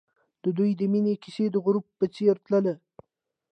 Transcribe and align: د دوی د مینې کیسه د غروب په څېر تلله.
د 0.43 0.45
دوی 0.57 0.71
د 0.79 0.81
مینې 0.91 1.13
کیسه 1.23 1.45
د 1.51 1.55
غروب 1.65 1.85
په 1.99 2.05
څېر 2.15 2.35
تلله. 2.45 2.73